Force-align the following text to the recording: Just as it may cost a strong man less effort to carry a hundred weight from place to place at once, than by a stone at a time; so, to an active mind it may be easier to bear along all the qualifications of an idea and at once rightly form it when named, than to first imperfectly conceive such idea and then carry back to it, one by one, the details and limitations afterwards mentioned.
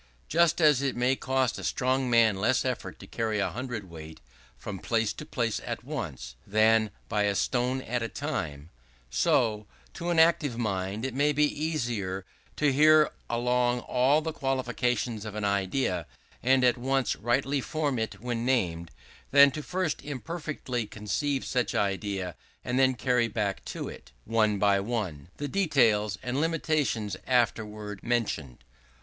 Just 0.27 0.59
as 0.59 0.81
it 0.81 0.95
may 0.95 1.15
cost 1.15 1.59
a 1.59 1.63
strong 1.63 2.09
man 2.09 2.35
less 2.37 2.65
effort 2.65 2.97
to 2.99 3.05
carry 3.05 3.37
a 3.37 3.51
hundred 3.51 3.87
weight 3.87 4.19
from 4.57 4.79
place 4.79 5.13
to 5.13 5.27
place 5.27 5.61
at 5.63 5.83
once, 5.83 6.35
than 6.47 6.89
by 7.07 7.21
a 7.25 7.35
stone 7.35 7.83
at 7.83 8.01
a 8.01 8.07
time; 8.09 8.71
so, 9.11 9.67
to 9.93 10.09
an 10.09 10.17
active 10.17 10.57
mind 10.57 11.05
it 11.05 11.13
may 11.13 11.31
be 11.31 11.43
easier 11.45 12.25
to 12.55 12.71
bear 12.73 13.11
along 13.29 13.81
all 13.81 14.21
the 14.21 14.33
qualifications 14.33 15.23
of 15.23 15.35
an 15.35 15.45
idea 15.45 16.07
and 16.41 16.63
at 16.63 16.79
once 16.79 17.15
rightly 17.15 17.61
form 17.61 17.99
it 17.99 18.19
when 18.19 18.43
named, 18.43 18.89
than 19.29 19.51
to 19.51 19.61
first 19.61 20.01
imperfectly 20.03 20.87
conceive 20.87 21.45
such 21.45 21.75
idea 21.75 22.35
and 22.65 22.79
then 22.79 22.95
carry 22.95 23.27
back 23.27 23.63
to 23.65 23.87
it, 23.87 24.11
one 24.25 24.57
by 24.57 24.79
one, 24.79 25.27
the 25.37 25.47
details 25.47 26.17
and 26.23 26.41
limitations 26.41 27.15
afterwards 27.27 28.01
mentioned. 28.01 28.63